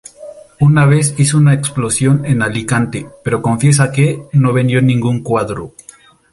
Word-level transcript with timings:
Una 0.59 0.87
vez 0.87 1.13
hizo 1.19 1.37
una 1.37 1.53
exposición 1.53 2.25
en 2.25 2.41
Alicante, 2.41 3.07
pero 3.23 3.43
confiesa 3.43 3.91
que 3.91 4.23
no 4.33 4.51
vendió 4.51 4.81
ningún 4.81 5.21
cuadro. 5.21 5.75